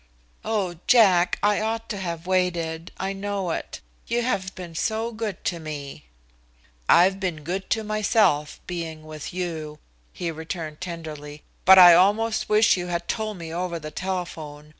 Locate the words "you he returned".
9.31-10.81